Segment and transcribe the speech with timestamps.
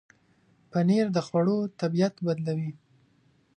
[0.71, 2.71] پنېر د خوړو طبعیت بدلوي.